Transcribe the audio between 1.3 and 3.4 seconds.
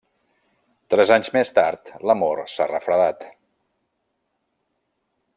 més tard, l’amor s’ha refredat.